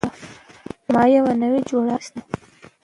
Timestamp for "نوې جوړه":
1.41-1.91